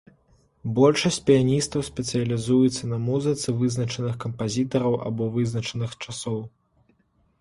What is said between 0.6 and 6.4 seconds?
Большасць піяністаў спецыялізуецца на музыцы вызначаных кампазітараў або вызначаных часоў.